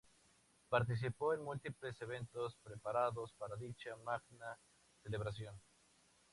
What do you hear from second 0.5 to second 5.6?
Participó en múltiples eventos preparados para dicha magna celebración.